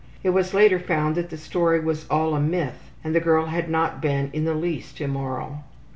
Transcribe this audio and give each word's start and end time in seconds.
It 0.23 0.31
was 0.31 0.55
later 0.55 0.79
found 0.79 1.13
that 1.13 1.29
the 1.29 1.37
story 1.37 1.79
was 1.79 2.07
all 2.09 2.33
a 2.35 2.39
myth 2.41 2.89
and 3.03 3.13
the 3.13 3.19
girl 3.19 3.45
had 3.45 3.69
not 3.69 4.01
been 4.01 4.31
in 4.33 4.45
the 4.45 4.55
least 4.55 4.99
immoral. 4.99 5.59